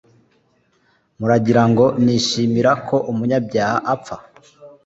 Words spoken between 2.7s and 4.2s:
ko umunyabyaha apfa?